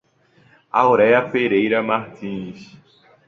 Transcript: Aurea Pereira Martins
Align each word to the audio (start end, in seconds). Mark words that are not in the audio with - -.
Aurea 0.79 1.21
Pereira 1.29 1.81
Martins 1.87 2.59